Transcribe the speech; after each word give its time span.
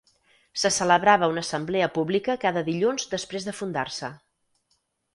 Se 0.61 0.71
celebrava 0.77 1.29
una 1.33 1.43
assemblea 1.47 1.91
pública 1.99 2.39
cada 2.47 2.65
dilluns 2.73 3.09
després 3.15 3.49
de 3.51 3.57
fundar-se. 3.63 4.15